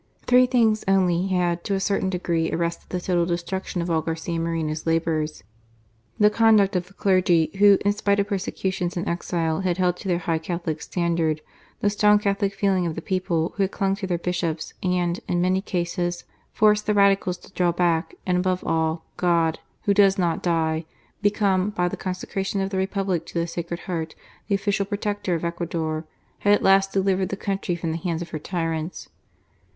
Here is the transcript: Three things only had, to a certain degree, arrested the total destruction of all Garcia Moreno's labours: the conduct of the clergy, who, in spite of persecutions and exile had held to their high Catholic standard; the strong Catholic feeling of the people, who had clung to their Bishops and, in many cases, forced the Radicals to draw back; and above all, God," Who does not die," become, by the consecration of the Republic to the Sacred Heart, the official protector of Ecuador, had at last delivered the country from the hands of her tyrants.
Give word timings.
Three 0.25 0.47
things 0.47 0.83
only 0.87 1.27
had, 1.27 1.63
to 1.65 1.75
a 1.75 1.79
certain 1.79 2.09
degree, 2.09 2.51
arrested 2.51 2.89
the 2.89 2.99
total 2.99 3.23
destruction 3.27 3.83
of 3.83 3.91
all 3.91 4.01
Garcia 4.01 4.39
Moreno's 4.39 4.87
labours: 4.87 5.43
the 6.17 6.31
conduct 6.31 6.75
of 6.75 6.87
the 6.87 6.95
clergy, 6.95 7.51
who, 7.59 7.77
in 7.85 7.91
spite 7.93 8.19
of 8.19 8.25
persecutions 8.25 8.97
and 8.97 9.07
exile 9.07 9.59
had 9.61 9.77
held 9.77 9.97
to 9.97 10.07
their 10.07 10.17
high 10.17 10.39
Catholic 10.39 10.81
standard; 10.81 11.41
the 11.81 11.89
strong 11.91 12.17
Catholic 12.17 12.55
feeling 12.55 12.87
of 12.87 12.95
the 12.95 13.01
people, 13.03 13.53
who 13.57 13.61
had 13.63 13.69
clung 13.71 13.95
to 13.97 14.07
their 14.07 14.17
Bishops 14.17 14.73
and, 14.81 15.19
in 15.27 15.39
many 15.39 15.61
cases, 15.61 16.23
forced 16.51 16.87
the 16.87 16.95
Radicals 16.95 17.37
to 17.37 17.53
draw 17.53 17.71
back; 17.71 18.15
and 18.25 18.39
above 18.39 18.63
all, 18.65 19.05
God," 19.17 19.59
Who 19.83 19.93
does 19.93 20.17
not 20.17 20.41
die," 20.41 20.85
become, 21.21 21.69
by 21.69 21.87
the 21.87 21.95
consecration 21.95 22.59
of 22.59 22.71
the 22.71 22.77
Republic 22.77 23.23
to 23.27 23.33
the 23.37 23.45
Sacred 23.45 23.81
Heart, 23.81 24.15
the 24.47 24.55
official 24.55 24.87
protector 24.87 25.35
of 25.35 25.45
Ecuador, 25.45 26.05
had 26.39 26.53
at 26.55 26.63
last 26.63 26.91
delivered 26.91 27.29
the 27.29 27.37
country 27.37 27.75
from 27.75 27.91
the 27.91 27.99
hands 27.99 28.23
of 28.23 28.31
her 28.31 28.39
tyrants. 28.39 29.07